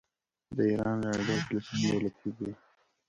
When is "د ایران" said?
0.55-0.97